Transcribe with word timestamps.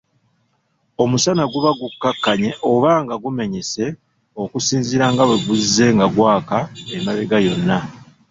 Omusana 1.03 1.43
guba 1.51 1.69
gukkakanye 1.81 2.49
oba 2.71 2.91
nga 3.03 3.15
gumenyese 3.23 3.83
okusinziira 4.43 5.05
nga 5.13 5.23
bwe 5.27 5.37
guzze 5.45 5.85
nga 5.95 6.05
gwaka 6.15 6.57
emabega 6.97 7.37
yonna. 7.45 7.77